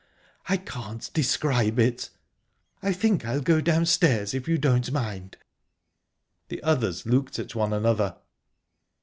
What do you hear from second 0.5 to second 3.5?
can't describe it ...I think I'll